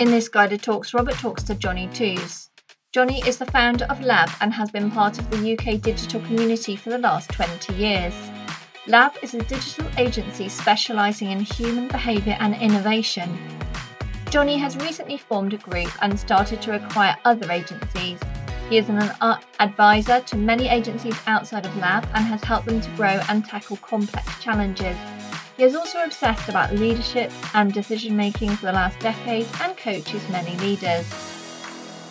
[0.00, 2.50] In this guided talks, Robert talks to Johnny Tooze.
[2.92, 6.74] Johnny is the founder of Lab and has been part of the UK digital community
[6.74, 8.12] for the last 20 years.
[8.88, 13.38] Lab is a digital agency specialising in human behaviour and innovation.
[14.30, 18.18] Johnny has recently formed a group and started to acquire other agencies.
[18.68, 18.98] He is an
[19.60, 23.76] advisor to many agencies outside of Lab and has helped them to grow and tackle
[23.76, 24.96] complex challenges.
[25.56, 30.28] He is also obsessed about leadership and decision making for the last decade and coaches
[30.28, 31.06] many leaders.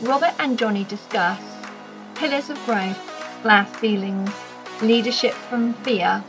[0.02, 1.42] Robert and Johnny discuss
[2.16, 2.98] pillars of growth,
[3.44, 4.32] glass ceilings,
[4.82, 6.24] leadership from fear,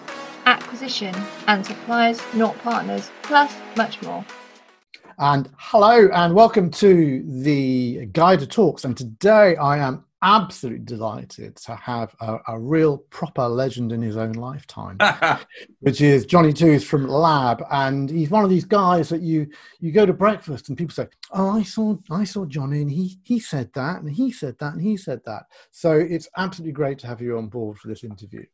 [0.47, 1.15] acquisition,
[1.47, 4.25] and suppliers, not partners, plus much more.
[5.17, 8.85] And hello, and welcome to the Guided Talks.
[8.85, 14.17] And today I am absolutely delighted to have a, a, real proper legend in his
[14.17, 14.99] own lifetime,
[15.81, 19.47] which is Johnny Tooze from Lab, and he's one of these guys that you
[19.81, 23.19] you go to breakfast and people say, "Oh, I saw I saw Johnny, and he
[23.23, 26.99] he said that, and he said that, and he said that." So it's absolutely great
[27.01, 28.45] to have you on board for this interview.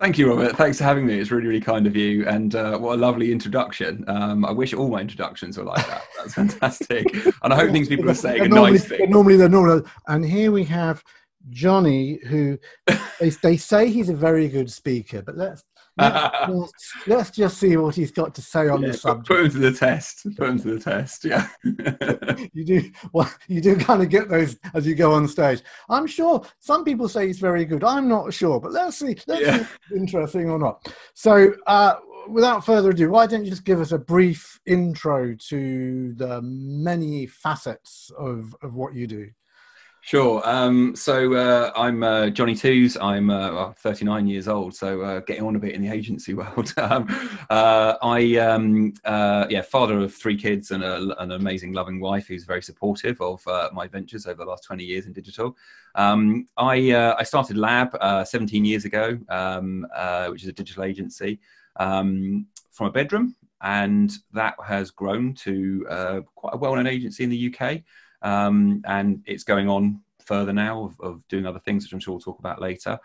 [0.00, 0.56] Thank you, Robert.
[0.56, 1.18] Thanks for having me.
[1.18, 2.24] It's really, really kind of you.
[2.28, 4.04] And uh, what a lovely introduction.
[4.06, 6.02] Um, I wish all my introductions were like that.
[6.16, 7.12] That's fantastic.
[7.42, 9.10] and I hope things people are saying are normally, nice things.
[9.10, 9.82] Normally, they're normal.
[10.06, 11.02] And here we have
[11.50, 12.58] Johnny, who
[13.20, 15.64] they, they say he's a very good speaker, but let's
[16.48, 19.26] let's, let's, just see what he's got to say on yeah, the subject.
[19.28, 20.26] Put him to the test.
[20.36, 21.24] Put him to the test.
[21.24, 21.48] Yeah.
[22.52, 23.30] you do well.
[23.48, 25.62] You do kind of get those as you go on stage.
[25.88, 27.82] I'm sure some people say he's very good.
[27.82, 29.16] I'm not sure, but let's see.
[29.26, 29.58] Let's yeah.
[29.58, 30.92] see interesting or not.
[31.14, 31.96] So, uh,
[32.28, 37.26] without further ado, why don't you just give us a brief intro to the many
[37.26, 39.28] facets of of what you do?
[40.08, 40.40] Sure.
[40.48, 42.96] Um, so uh, I'm uh, Johnny Tooze.
[42.96, 46.72] I'm uh, 39 years old, so uh, getting on a bit in the agency world.
[46.78, 47.06] um,
[47.50, 52.26] uh, I, um, uh, yeah, father of three kids and a, an amazing, loving wife
[52.26, 55.54] who's very supportive of my ventures over the last 20 years in digital.
[55.94, 57.94] Um, I I started Lab
[58.26, 59.86] 17 years ago, um,
[60.30, 61.38] which is a digital agency,
[61.76, 67.54] um, from a bedroom, and that has grown to quite a well-known agency in the
[67.54, 67.82] UK
[68.22, 72.12] um, and it's going on further now of, of, doing other things, which I'm sure
[72.12, 72.98] we'll talk about later.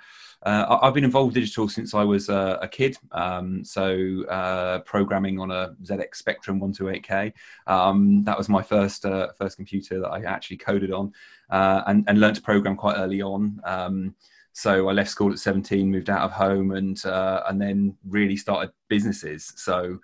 [0.46, 4.79] Uh, I've been involved in digital since I was uh, a kid, um, so uh,
[4.79, 7.31] programming on a ZX Spectrum 128K.
[7.66, 11.13] Um, that was my first uh, first computer that I actually coded on,
[11.50, 13.62] uh, and, and learned to program quite early on.
[13.63, 14.16] Um,
[14.52, 18.35] so I left school at 17, moved out of home, and uh, and then really
[18.35, 19.53] started businesses.
[19.56, 20.00] So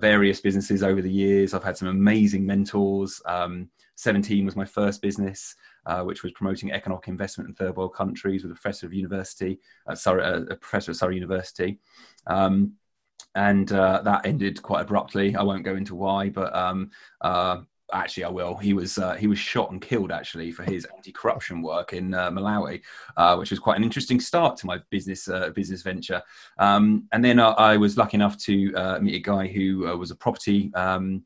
[0.00, 1.54] various businesses over the years.
[1.54, 3.20] I've had some amazing mentors.
[3.26, 5.54] Um, 17 was my first business,
[5.86, 9.60] uh, which was promoting economic investment in third world countries with a professor of university,
[9.86, 11.78] uh, Surrey, uh, a professor at Surrey University.
[12.26, 12.74] Um,
[13.34, 15.34] and uh, that ended quite abruptly.
[15.34, 16.90] I won't go into why, but um,
[17.20, 17.62] uh,
[17.94, 18.56] actually I will.
[18.56, 22.30] He was uh, he was shot and killed actually for his anti-corruption work in uh,
[22.30, 22.82] Malawi,
[23.16, 26.22] uh, which was quite an interesting start to my business business venture.
[26.58, 30.72] Um, and then I was lucky enough to meet a guy who was a property.
[30.74, 31.24] Um,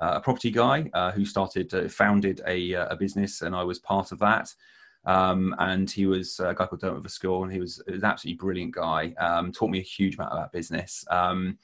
[0.00, 3.78] uh, a property guy uh, who started, uh, founded a, a, business, and I was
[3.78, 4.54] part of that.
[5.04, 8.38] Um, and he was a guy called Dermot Vascour, and he was, was, an absolutely
[8.38, 9.12] brilliant guy.
[9.18, 11.04] Um, taught me a huge amount about business.
[11.10, 11.58] Um,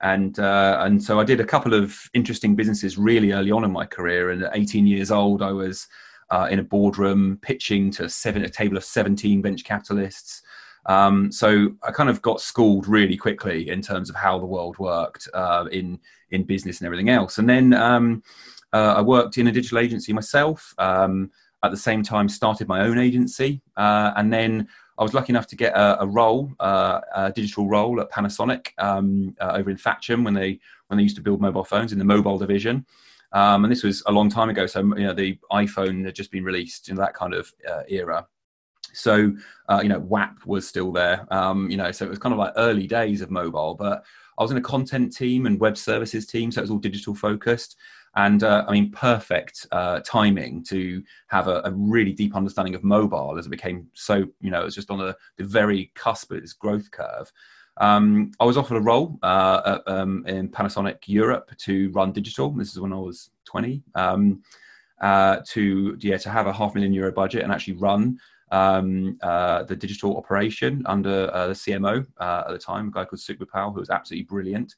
[0.00, 3.72] and uh, and so I did a couple of interesting businesses really early on in
[3.72, 4.30] my career.
[4.30, 5.88] And at 18 years old, I was
[6.30, 10.42] uh, in a boardroom pitching to seven, a table of 17 venture capitalists.
[10.86, 14.78] Um, so I kind of got schooled really quickly in terms of how the world
[14.78, 15.98] worked uh, in
[16.30, 17.38] in business and everything else.
[17.38, 18.22] And then um,
[18.72, 20.74] uh, I worked in a digital agency myself.
[20.78, 21.30] Um,
[21.64, 25.46] at the same time, started my own agency, uh, and then I was lucky enough
[25.48, 29.76] to get a, a role, uh, a digital role at Panasonic um, uh, over in
[29.76, 32.84] Thatcham when they when they used to build mobile phones in the mobile division.
[33.32, 36.32] Um, and this was a long time ago, so you know the iPhone had just
[36.32, 38.26] been released in that kind of uh, era.
[38.92, 39.34] So,
[39.68, 41.26] uh, you know, WAP was still there.
[41.32, 44.02] Um, you know, so it was kind of like early days of mobile, but
[44.38, 47.14] I was in a content team and web services team, so it was all digital
[47.14, 47.76] focused.
[48.18, 52.82] And uh, I mean, perfect uh, timing to have a, a, really deep understanding of
[52.82, 56.38] mobile as it became so, you know, it was just on the, very cusp of
[56.38, 57.32] its growth curve.
[57.76, 62.50] Um, I was offered a role uh, at, um, in Panasonic Europe to run digital.
[62.50, 63.84] This is when I was 20.
[63.94, 64.42] Um,
[65.00, 68.18] uh, to yeah, to have a half million euro budget and actually run
[68.50, 73.20] um, uh, the digital operation under uh, the CMO at the time, a guy called
[73.20, 74.74] Super Powell, who was absolutely brilliant.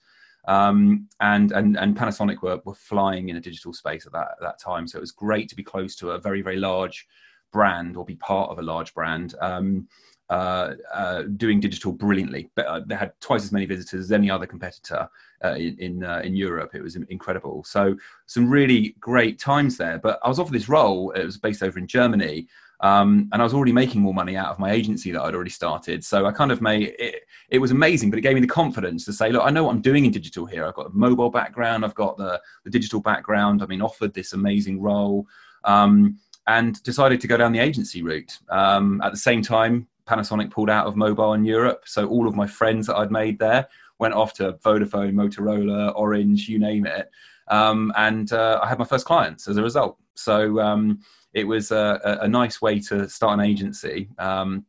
[0.47, 4.41] Um, and, and, and Panasonic were, were flying in a digital space at that, at
[4.41, 4.87] that time.
[4.87, 7.07] So it was great to be close to a very, very large
[7.53, 9.35] brand or be part of a large brand.
[9.41, 9.89] Um,
[10.31, 12.49] uh, uh, doing digital brilliantly.
[12.55, 15.09] But uh, they had twice as many visitors as any other competitor
[15.45, 16.71] uh, in in, uh, in, Europe.
[16.73, 17.65] It was incredible.
[17.65, 17.97] So
[18.27, 19.99] some really great times there.
[19.99, 21.11] But I was offered this role.
[21.11, 22.47] It was based over in Germany.
[22.83, 25.51] Um, and I was already making more money out of my agency that I'd already
[25.51, 26.05] started.
[26.05, 29.05] So I kind of made it, it was amazing, but it gave me the confidence
[29.05, 30.65] to say, look, I know what I'm doing in digital here.
[30.65, 33.63] I've got a mobile background, I've got the, the digital background.
[33.63, 35.27] I've been offered this amazing role
[35.65, 38.39] um, and decided to go down the agency route.
[38.49, 41.83] Um, at the same time, Panasonic pulled out of mobile in Europe.
[41.87, 43.69] So all of my friends that I'd made there
[43.99, 47.11] went off to Vodafone, Motorola, Orange, you name it.
[47.49, 49.99] Um, and uh, I had my first clients as a result.
[50.23, 51.01] So um,
[51.35, 54.09] it was a, a, nice way to start an agency.
[54.19, 54.67] Um,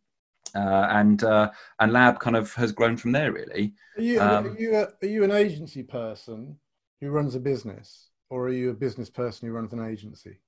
[0.55, 1.49] uh, and uh,
[1.79, 3.73] and Lab kind of has grown from there, really.
[3.97, 6.57] Are you, are, um, you a, are you an agency person
[6.99, 10.39] who runs a business, or are you a business person who runs an agency?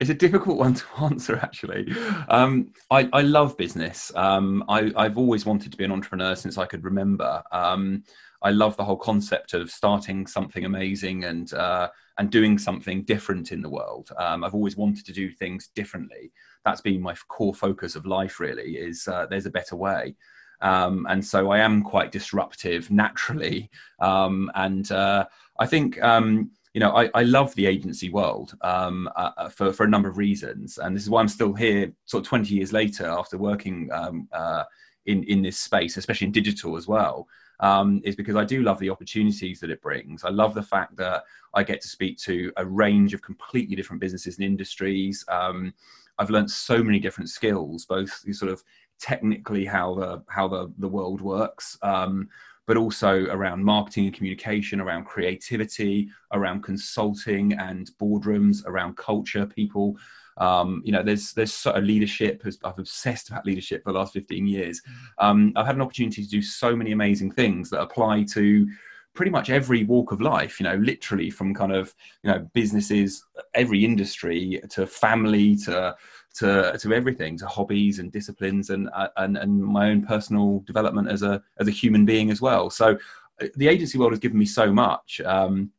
[0.00, 1.94] It's a difficult one to answer, actually.
[2.28, 4.12] Um, I, I, love business.
[4.14, 7.42] Um, I, have always wanted to be an entrepreneur since I could remember.
[7.52, 8.02] Um,
[8.42, 13.52] I love the whole concept of starting something amazing and uh, and doing something different
[13.52, 14.10] in the world.
[14.18, 16.32] Um, I've always wanted to do things differently.
[16.64, 18.40] That's been my core focus of life.
[18.40, 20.16] Really, is uh, there's a better way.
[20.62, 23.70] Um, and so I am quite disruptive naturally,
[24.00, 25.26] um, and uh,
[25.58, 29.72] I think um, you know, I, I love the agency world um, uh, uh, for,
[29.72, 30.76] for a number of reasons.
[30.76, 34.28] And this is why I'm still here sort of 20 years later after working um,
[34.30, 34.64] uh,
[35.06, 37.28] in, in this space, especially in digital as well,
[37.60, 40.24] um, is because I do love the opportunities that it brings.
[40.24, 41.24] I love the fact that
[41.54, 45.24] I get to speak to a range of completely different businesses and industries.
[45.28, 45.72] Um,
[46.18, 48.62] I've learned so many different skills, both sort of
[48.98, 52.28] technically how the how the, the world works, um,
[52.66, 59.96] but also around marketing and communication, around creativity, around consulting and boardrooms, around culture, people.
[60.38, 62.42] Um, you know, there's there's sort of leadership.
[62.64, 64.82] I've obsessed about leadership for the last 15 years.
[65.18, 68.68] Um, I've had an opportunity to do so many amazing things that apply to
[69.14, 70.60] pretty much every walk of life.
[70.60, 73.24] You know, literally from kind of you know businesses,
[73.54, 75.96] every industry to family to
[76.36, 81.08] to to everything, to hobbies and disciplines, and uh, and and my own personal development
[81.08, 82.70] as a as a human being as well.
[82.70, 82.98] So,
[83.40, 85.20] uh, the agency world has given me so much.
[85.24, 85.72] Um,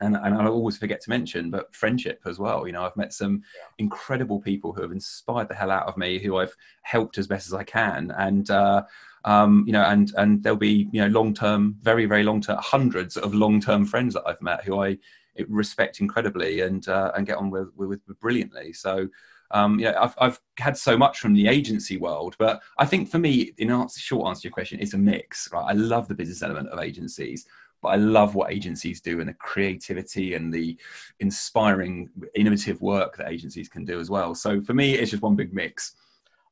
[0.00, 2.66] and, and I always forget to mention, but friendship as well.
[2.66, 3.66] You know, I've met some yeah.
[3.78, 7.46] incredible people who have inspired the hell out of me, who I've helped as best
[7.46, 8.82] as I can, and uh,
[9.24, 12.58] um, you know, and and there'll be you know long term, very very long term,
[12.60, 14.98] hundreds of long term friends that I've met who I
[15.48, 18.72] respect incredibly and uh, and get on with, with, with brilliantly.
[18.72, 19.08] So
[19.52, 23.10] um, you know, I've, I've had so much from the agency world, but I think
[23.10, 25.64] for me, in answer, short answer to your question, it's a mix, right?
[25.68, 27.46] I love the business element of agencies,
[27.82, 30.76] but I love what agencies do and the creativity and the
[31.20, 34.34] inspiring, innovative work that agencies can do as well.
[34.34, 35.96] So for me, it's just one big mix.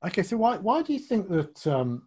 [0.07, 2.03] Okay, so why why do you think that um,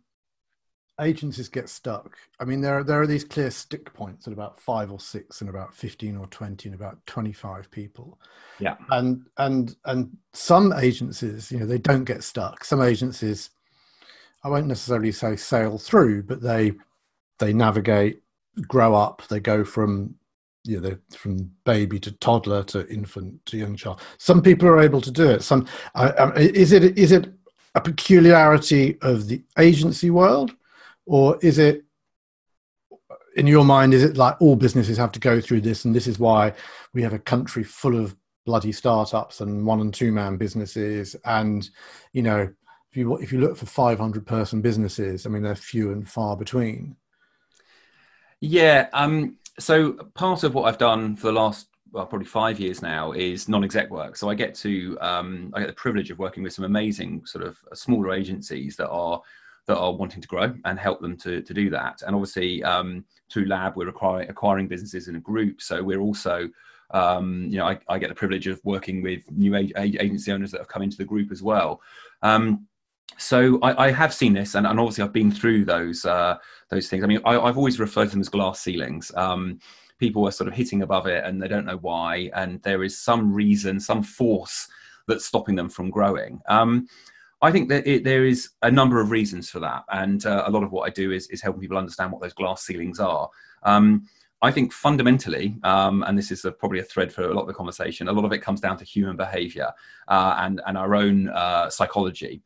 [1.01, 2.17] agencies get stuck.
[2.39, 5.41] I mean, there are, there are these clear stick points at about five or six
[5.41, 8.19] and about 15 or 20 and about 25 people.
[8.59, 8.75] Yeah.
[8.89, 12.63] And, and, and some agencies, you know, they don't get stuck.
[12.63, 13.49] Some agencies,
[14.43, 16.73] I won't necessarily say sail through, but they,
[17.39, 18.20] they navigate,
[18.67, 20.15] grow up, they go from,
[20.63, 24.01] you know, from baby to toddler to infant to young child.
[24.17, 25.43] Some people are able to do it.
[25.43, 27.31] Some, uh, is it, is it
[27.75, 30.55] a peculiarity of the agency world
[31.05, 31.83] or is it
[33.35, 36.07] in your mind is it like all businesses have to go through this and this
[36.07, 36.53] is why
[36.93, 41.69] we have a country full of bloody startups and one and two man businesses and
[42.13, 42.49] you know
[42.91, 46.35] if you if you look for 500 person businesses i mean they're few and far
[46.35, 46.95] between
[48.41, 52.81] yeah um so part of what i've done for the last well, probably five years
[52.81, 54.15] now is non-exec work.
[54.15, 57.45] So I get to um, I get the privilege of working with some amazing sort
[57.45, 59.21] of smaller agencies that are
[59.67, 62.01] that are wanting to grow and help them to, to do that.
[62.01, 65.61] And obviously, um, through Lab, we're acquiring, acquiring businesses in a group.
[65.61, 66.49] So we're also,
[66.91, 70.51] um, you know, I, I, get the privilege of working with new ag- agency owners
[70.51, 71.79] that have come into the group as well.
[72.21, 72.67] Um,
[73.17, 76.37] so I, I, have seen this, and, and, obviously I've been through those uh,
[76.69, 77.03] those things.
[77.03, 79.11] I mean, I, have always referred to them as glass ceilings.
[79.15, 79.59] Um,
[79.99, 82.97] people are sort of hitting above it, and they don't know why, and there is
[82.97, 84.67] some reason, some force
[85.07, 86.41] that's stopping them from growing.
[86.47, 86.87] Um,
[87.41, 90.51] I think that it, there is a number of reasons for that, and uh, a
[90.51, 93.29] lot of what I do is, is helping people understand what those glass ceilings are.
[93.63, 94.07] Um,
[94.43, 97.47] I think fundamentally, um, and this is a, probably a thread for a lot of
[97.47, 99.71] the conversation, a lot of it comes down to human behavior
[100.07, 102.41] uh, and, and our own uh, psychology.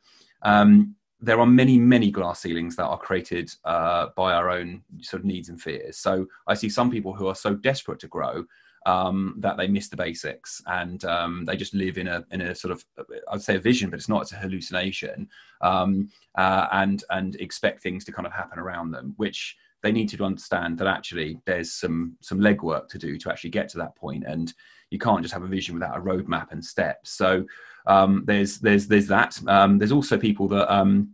[0.45, 5.21] Um, there are many, many glass ceilings that are created uh, by our own sort
[5.21, 5.97] of needs and fears.
[5.97, 8.45] So I see some people who are so desperate to grow
[8.85, 12.53] um, that they miss the basics and um, they just live in a in a
[12.53, 12.85] sort of
[13.31, 14.21] I'd say a vision, but it's not.
[14.21, 15.27] It's a hallucination,
[15.61, 20.09] um, uh, and and expect things to kind of happen around them, which they need
[20.09, 23.95] to understand that actually there's some some legwork to do to actually get to that
[23.95, 24.53] point, and
[24.91, 27.11] you can't just have a vision without a roadmap and steps.
[27.11, 27.45] So
[27.87, 29.39] um, there's there's there's that.
[29.47, 30.73] Um, there's also people that.
[30.73, 31.11] Um,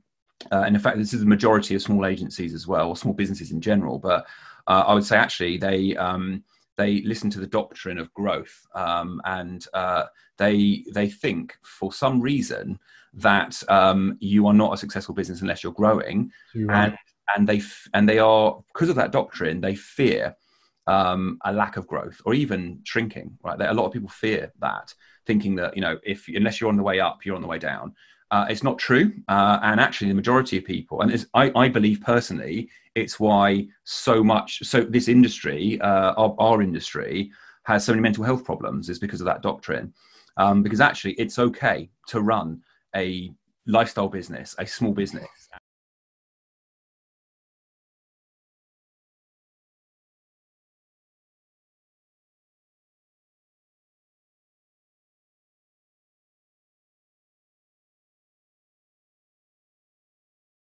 [0.51, 3.13] uh, and in fact, this is the majority of small agencies as well, or small
[3.13, 3.99] businesses in general.
[3.99, 4.25] But
[4.67, 6.43] uh, I would say actually they um,
[6.77, 10.05] they listen to the doctrine of growth um, and uh,
[10.37, 12.79] they they think for some reason
[13.13, 16.87] that um, you are not a successful business unless you're growing right.
[16.87, 16.97] and
[17.35, 17.61] and they
[17.93, 20.35] and they are because of that doctrine they fear
[20.87, 24.93] um, a lack of growth or even shrinking right a lot of people fear that
[25.25, 27.59] thinking that you know if unless you're on the way up you're on the way
[27.59, 27.93] down
[28.31, 29.11] uh, it's not true.
[29.27, 34.23] Uh, and actually, the majority of people, and I, I, believe personally, it's why so
[34.23, 37.29] much, so this industry, uh, our, our, industry,
[37.63, 39.93] has so many mental health problems is because of that doctrine.
[40.37, 42.61] Um, because actually, it's okay to run
[42.95, 43.31] a
[43.67, 45.27] lifestyle business, a small business,